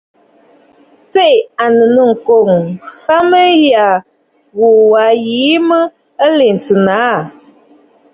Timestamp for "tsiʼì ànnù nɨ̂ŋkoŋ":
1.11-2.49